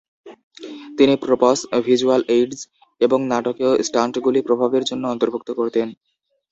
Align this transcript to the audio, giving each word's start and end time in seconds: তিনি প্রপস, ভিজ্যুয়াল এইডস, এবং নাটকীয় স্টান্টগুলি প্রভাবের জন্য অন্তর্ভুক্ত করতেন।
তিনি 0.97 1.13
প্রপস, 1.23 1.57
ভিজ্যুয়াল 1.85 2.21
এইডস, 2.29 2.59
এবং 3.01 3.19
নাটকীয় 3.31 3.71
স্টান্টগুলি 3.83 4.39
প্রভাবের 4.47 4.83
জন্য 4.89 5.03
অন্তর্ভুক্ত 5.07 5.49
করতেন। 5.59 5.87